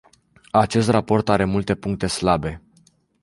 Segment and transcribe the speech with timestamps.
[0.51, 2.61] Acest raport are multe puncte slabe.